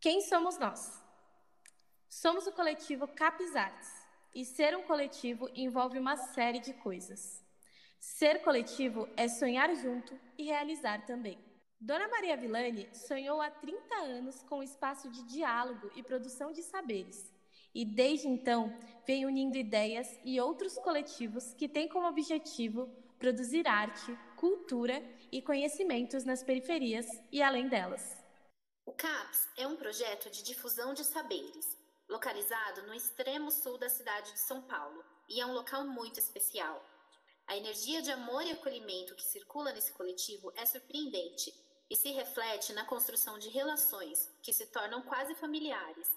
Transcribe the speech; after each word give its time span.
Quem 0.00 0.22
somos 0.22 0.58
nós? 0.58 0.98
Somos 2.08 2.46
o 2.46 2.52
coletivo 2.52 3.06
Capes 3.08 3.54
Artes, 3.54 3.88
e 4.34 4.44
ser 4.44 4.76
um 4.76 4.82
coletivo 4.82 5.50
envolve 5.54 5.98
uma 5.98 6.16
série 6.16 6.60
de 6.60 6.72
coisas. 6.74 7.44
Ser 7.98 8.42
coletivo 8.42 9.08
é 9.16 9.28
sonhar 9.28 9.74
junto 9.74 10.18
e 10.36 10.44
realizar 10.44 11.04
também. 11.04 11.47
Dona 11.80 12.08
Maria 12.08 12.36
Villani 12.36 12.88
sonhou 12.92 13.40
há 13.40 13.50
30 13.50 13.94
anos 13.94 14.42
com 14.42 14.58
um 14.58 14.62
espaço 14.62 15.08
de 15.10 15.22
diálogo 15.22 15.90
e 15.94 16.02
produção 16.02 16.50
de 16.50 16.60
saberes, 16.60 17.32
e 17.72 17.84
desde 17.84 18.26
então 18.26 18.76
vem 19.06 19.24
unindo 19.24 19.56
ideias 19.56 20.18
e 20.24 20.40
outros 20.40 20.76
coletivos 20.78 21.54
que 21.54 21.68
têm 21.68 21.88
como 21.88 22.08
objetivo 22.08 22.88
produzir 23.16 23.68
arte, 23.68 24.16
cultura 24.36 25.00
e 25.30 25.40
conhecimentos 25.40 26.24
nas 26.24 26.42
periferias 26.42 27.06
e 27.30 27.40
além 27.40 27.68
delas. 27.68 28.16
O 28.84 28.92
CAPS 28.92 29.48
é 29.56 29.66
um 29.66 29.76
projeto 29.76 30.30
de 30.30 30.42
difusão 30.42 30.92
de 30.94 31.04
saberes, 31.04 31.78
localizado 32.08 32.88
no 32.88 32.94
extremo 32.94 33.52
sul 33.52 33.78
da 33.78 33.88
cidade 33.88 34.32
de 34.32 34.40
São 34.40 34.62
Paulo, 34.62 35.04
e 35.28 35.40
é 35.40 35.46
um 35.46 35.52
local 35.52 35.86
muito 35.86 36.18
especial. 36.18 36.84
A 37.48 37.56
energia 37.56 38.02
de 38.02 38.12
amor 38.12 38.42
e 38.42 38.52
acolhimento 38.52 39.14
que 39.14 39.24
circula 39.24 39.72
nesse 39.72 39.90
coletivo 39.92 40.52
é 40.54 40.66
surpreendente 40.66 41.50
e 41.88 41.96
se 41.96 42.10
reflete 42.12 42.74
na 42.74 42.84
construção 42.84 43.38
de 43.38 43.48
relações 43.48 44.30
que 44.42 44.52
se 44.52 44.66
tornam 44.66 45.00
quase 45.00 45.34
familiares. 45.34 46.12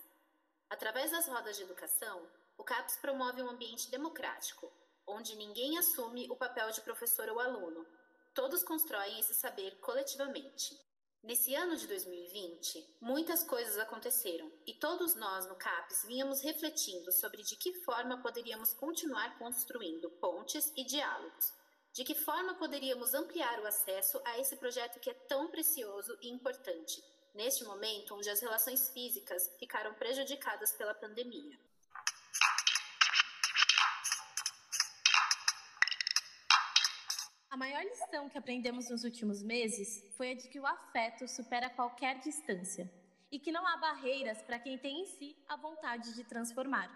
Através 0.69 1.11
das 1.11 1.29
rodas 1.29 1.55
de 1.55 1.63
educação, 1.63 2.21
o 2.57 2.65
CAPS 2.65 2.97
promove 2.97 3.41
um 3.41 3.49
ambiente 3.49 3.89
democrático, 3.89 4.69
onde 5.07 5.37
ninguém 5.37 5.77
assume 5.77 6.29
o 6.29 6.35
papel 6.35 6.69
de 6.71 6.81
professor 6.81 7.29
ou 7.29 7.39
aluno. 7.39 7.87
Todos 8.33 8.61
constroem 8.61 9.17
esse 9.21 9.33
saber 9.33 9.79
coletivamente. 9.79 10.77
Nesse 11.23 11.53
ano 11.53 11.75
de 11.75 11.85
2020, 11.85 12.97
muitas 12.99 13.43
coisas 13.43 13.77
aconteceram 13.77 14.51
e 14.65 14.73
todos 14.73 15.13
nós 15.13 15.45
no 15.45 15.55
CAPES 15.55 16.03
vínhamos 16.05 16.41
refletindo 16.41 17.11
sobre 17.11 17.43
de 17.43 17.55
que 17.55 17.75
forma 17.83 18.19
poderíamos 18.23 18.73
continuar 18.73 19.37
construindo 19.37 20.09
pontes 20.09 20.73
e 20.75 20.83
diálogos, 20.83 21.53
de 21.93 22.03
que 22.03 22.15
forma 22.15 22.55
poderíamos 22.55 23.13
ampliar 23.13 23.59
o 23.59 23.67
acesso 23.67 24.19
a 24.25 24.39
esse 24.39 24.55
projeto 24.55 24.99
que 24.99 25.11
é 25.11 25.13
tão 25.13 25.47
precioso 25.51 26.17
e 26.23 26.29
importante, 26.29 27.03
neste 27.35 27.63
momento 27.65 28.15
onde 28.15 28.29
as 28.29 28.41
relações 28.41 28.89
físicas 28.89 29.47
ficaram 29.59 29.93
prejudicadas 29.93 30.71
pela 30.71 30.95
pandemia. 30.95 31.55
A 37.51 37.57
maior 37.57 37.83
lição 37.83 38.29
que 38.29 38.37
aprendemos 38.37 38.89
nos 38.89 39.03
últimos 39.03 39.43
meses 39.43 40.09
foi 40.15 40.31
a 40.31 40.33
de 40.33 40.47
que 40.47 40.57
o 40.57 40.65
afeto 40.65 41.27
supera 41.27 41.69
qualquer 41.69 42.17
distância 42.19 42.89
e 43.29 43.37
que 43.37 43.51
não 43.51 43.67
há 43.67 43.75
barreiras 43.75 44.41
para 44.41 44.57
quem 44.57 44.77
tem 44.77 45.01
em 45.01 45.05
si 45.05 45.35
a 45.49 45.57
vontade 45.57 46.15
de 46.15 46.23
transformar. 46.23 46.89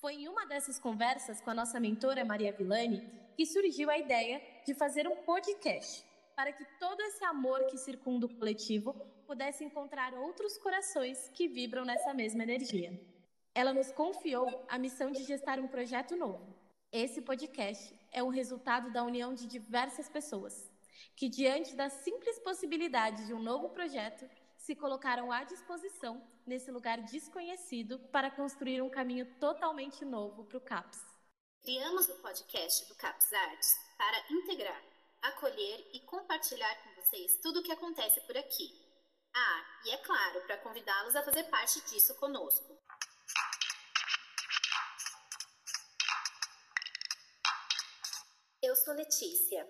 Foi 0.00 0.14
em 0.14 0.26
uma 0.26 0.46
dessas 0.46 0.78
conversas 0.78 1.42
com 1.42 1.50
a 1.50 1.54
nossa 1.54 1.78
mentora 1.78 2.24
Maria 2.24 2.50
Villani 2.50 3.06
que 3.36 3.44
surgiu 3.44 3.90
a 3.90 3.98
ideia 3.98 4.40
de 4.64 4.72
fazer 4.72 5.06
um 5.06 5.16
podcast 5.16 6.02
para 6.34 6.50
que 6.50 6.64
todo 6.80 7.02
esse 7.02 7.22
amor 7.26 7.66
que 7.66 7.76
circunda 7.76 8.24
o 8.24 8.34
coletivo 8.36 8.94
pudesse 9.26 9.62
encontrar 9.64 10.14
outros 10.14 10.56
corações 10.56 11.28
que 11.34 11.46
vibram 11.46 11.84
nessa 11.84 12.14
mesma 12.14 12.42
energia. 12.42 12.98
Ela 13.54 13.74
nos 13.74 13.92
confiou 13.92 14.64
a 14.66 14.78
missão 14.78 15.12
de 15.12 15.24
gestar 15.24 15.60
um 15.60 15.68
projeto 15.68 16.16
novo. 16.16 16.56
Esse 16.90 17.20
podcast 17.20 17.94
é 18.10 18.22
o 18.22 18.30
resultado 18.30 18.90
da 18.90 19.04
união 19.04 19.34
de 19.34 19.46
diversas 19.46 20.08
pessoas, 20.08 20.70
que, 21.14 21.28
diante 21.28 21.76
da 21.76 21.90
simples 21.90 22.38
possibilidade 22.38 23.26
de 23.26 23.34
um 23.34 23.42
novo 23.42 23.68
projeto, 23.68 24.28
se 24.56 24.74
colocaram 24.74 25.30
à 25.30 25.44
disposição 25.44 26.26
nesse 26.46 26.70
lugar 26.70 27.02
desconhecido 27.02 27.98
para 28.10 28.30
construir 28.30 28.80
um 28.80 28.88
caminho 28.88 29.26
totalmente 29.38 30.02
novo 30.02 30.44
para 30.44 30.56
o 30.56 30.60
CAPS. 30.62 30.98
Criamos 31.60 32.08
o 32.08 32.22
podcast 32.22 32.88
do 32.88 32.94
CAPS 32.94 33.34
Arts 33.34 33.76
para 33.98 34.24
integrar, 34.30 34.82
acolher 35.20 35.90
e 35.92 36.00
compartilhar 36.00 36.74
com 36.82 37.02
vocês 37.02 37.38
tudo 37.42 37.60
o 37.60 37.62
que 37.62 37.72
acontece 37.72 38.18
por 38.22 38.36
aqui. 38.38 38.72
Ah, 39.34 39.80
e 39.84 39.90
é 39.90 39.98
claro, 39.98 40.40
para 40.46 40.56
convidá-los 40.56 41.14
a 41.14 41.22
fazer 41.22 41.44
parte 41.44 41.82
disso 41.82 42.14
conosco. 42.14 42.78
Eu 48.68 48.76
sou 48.76 48.92
Letícia. 48.92 49.66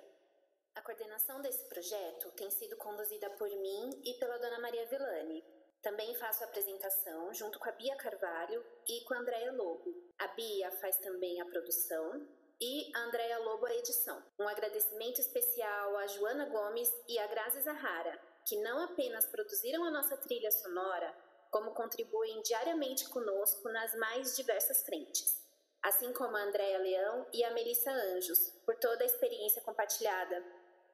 A 0.75 0.83
coordenação 0.83 1.41
desse 1.41 1.65
projeto 1.69 2.33
tem 2.33 2.51
sido 2.51 2.77
conduzida 2.77 3.31
por 3.31 3.49
mim 3.49 4.03
e 4.05 4.15
pela 4.15 4.39
Dona 4.39 4.59
Maria 4.59 4.87
Villani. 4.87 5.45
Também 5.81 6.17
faço 6.17 6.43
a 6.43 6.49
apresentação 6.49 7.33
junto 7.33 7.61
com 7.61 7.69
a 7.69 7.73
Bia 7.73 7.95
Carvalho 7.95 8.61
e 8.89 9.05
com 9.05 9.15
a 9.15 9.19
Andréia 9.19 9.53
Lobo. 9.53 9.95
A 10.19 10.27
Bia 10.35 10.73
faz 10.81 10.97
também 10.97 11.41
a 11.41 11.47
produção 11.47 12.27
e 12.61 12.91
a 12.93 13.05
Andréia 13.05 13.39
Lobo 13.39 13.67
a 13.67 13.75
edição. 13.77 14.21
Um 14.37 14.49
agradecimento 14.49 15.21
especial 15.21 15.97
a 15.97 16.09
Joana 16.09 16.47
Gomes 16.47 16.93
e 17.07 17.21
a 17.21 17.27
Grazi 17.29 17.61
Zahara, 17.61 18.21
que 18.45 18.57
não 18.57 18.83
apenas 18.83 19.27
produziram 19.27 19.85
a 19.85 19.93
nossa 19.93 20.17
trilha 20.17 20.51
sonora, 20.51 21.15
como 21.53 21.73
contribuem 21.73 22.43
diariamente 22.43 23.09
conosco 23.11 23.69
nas 23.69 23.95
mais 23.95 24.35
diversas 24.35 24.83
frentes 24.83 25.47
assim 25.83 26.13
como 26.13 26.37
a 26.37 26.43
Andréa 26.43 26.79
Leão 26.79 27.27
e 27.33 27.45
a 27.45 27.53
Melissa 27.53 27.91
Anjos, 27.91 28.39
por 28.65 28.77
toda 28.77 29.05
a 29.05 29.07
experiência 29.07 29.63
compartilhada. 29.63 30.45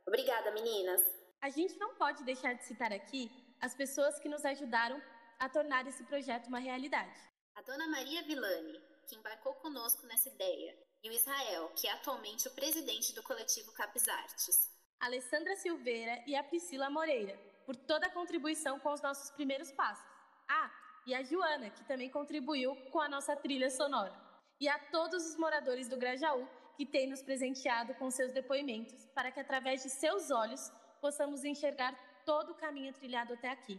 Obrigada, 0.07 0.53
meninas! 0.53 1.01
A 1.43 1.49
gente 1.49 1.77
não 1.79 1.95
pode 1.97 2.25
deixar 2.25 2.55
de 2.55 2.65
citar 2.65 2.93
aqui 2.93 3.31
as 3.61 3.75
pessoas 3.75 4.19
que 4.19 4.29
nos 4.29 4.45
ajudaram 4.45 5.01
a 5.39 5.49
tornar 5.49 5.87
esse 5.87 6.05
projeto 6.05 6.49
uma 6.49 6.59
realidade. 6.59 7.19
A 7.55 7.63
dona 7.63 7.87
Maria 7.89 8.23
Villani, 8.23 8.81
que 9.09 9.17
embarcou 9.17 9.55
conosco 9.55 10.07
nessa 10.07 10.29
ideia, 10.29 10.77
e 11.03 11.09
o 11.09 11.13
Israel, 11.13 11.71
que 11.77 11.87
é 11.87 11.93
atualmente 11.93 12.49
o 12.49 12.55
presidente 12.55 13.15
do 13.15 13.23
coletivo 13.23 13.73
Capes 13.73 14.09
Artes. 14.09 14.71
A 15.01 15.07
Alessandra 15.07 15.55
Silveira 15.57 16.23
e 16.27 16.35
a 16.35 16.43
Priscila 16.43 16.89
Moreira, 16.89 17.39
por 17.67 17.77
toda 17.77 18.07
a 18.07 18.11
contribuição 18.11 18.79
com 18.81 18.93
os 18.93 19.03
nossos 19.03 19.31
primeiros 19.33 19.71
passos. 19.73 20.05
Ah, 20.49 20.71
e 21.07 21.15
a 21.15 21.23
Joana, 21.23 21.71
que 21.71 21.85
também 21.85 22.11
contribuiu 22.11 22.75
com 22.91 23.01
a 23.01 23.09
nossa 23.09 23.37
trilha 23.37 23.71
sonora 23.71 24.24
e 24.65 24.69
a 24.69 24.79
todos 24.79 25.27
os 25.27 25.37
moradores 25.37 25.89
do 25.89 25.99
Grajaú 25.99 26.49
que 26.75 26.87
têm 26.87 27.07
nos 27.07 27.23
presenteado 27.23 27.95
com 27.97 28.11
seus 28.11 28.33
depoimentos, 28.33 29.05
para 29.15 29.31
que 29.31 29.39
através 29.39 29.83
de 29.83 29.91
seus 29.91 30.31
olhos 30.31 30.73
possamos 31.03 31.45
enxergar 31.45 31.95
todo 32.25 32.53
o 32.53 32.55
caminho 32.55 32.91
trilhado 32.95 33.35
até 33.35 33.51
aqui. 33.51 33.79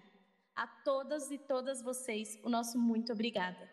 A 0.55 0.67
todas 0.67 1.31
e 1.31 1.39
todas 1.39 1.81
vocês, 1.81 2.39
o 2.43 2.49
nosso 2.49 2.77
muito 2.77 3.11
obrigada. 3.11 3.67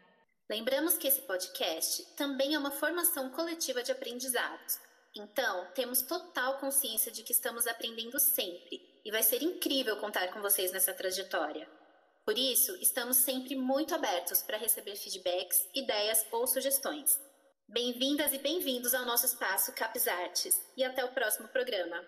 Lembramos 0.51 0.97
que 0.97 1.07
esse 1.07 1.21
podcast 1.27 2.03
também 2.17 2.55
é 2.55 2.59
uma 2.59 2.71
formação 2.71 3.29
coletiva 3.29 3.83
de 3.83 3.93
aprendizados. 3.93 4.79
Então, 5.15 5.71
temos 5.75 6.01
total 6.01 6.59
consciência 6.61 7.13
de 7.13 7.23
que 7.23 7.33
estamos 7.33 7.67
aprendendo 7.67 8.19
sempre 8.19 8.81
e 9.05 9.11
vai 9.11 9.23
ser 9.23 9.43
incrível 9.43 10.01
contar 10.01 10.33
com 10.33 10.41
vocês 10.41 10.73
nessa 10.73 10.95
trajetória. 10.95 11.69
Por 12.25 12.39
isso, 12.39 12.77
estamos 12.77 13.17
sempre 13.17 13.57
muito 13.57 13.95
abertos 13.95 14.43
para 14.43 14.57
receber 14.57 14.95
feedbacks, 14.95 15.69
ideias 15.75 16.25
ou 16.31 16.47
sugestões. 16.47 17.21
Bem-vindas 17.69 18.33
e 18.33 18.39
bem-vindos 18.39 18.95
ao 18.95 19.05
nosso 19.05 19.27
espaço 19.27 19.73
Caps 19.73 20.07
Artes 20.07 20.61
e 20.77 20.85
até 20.85 21.05
o 21.05 21.13
próximo 21.13 21.49
programa. 21.49 22.01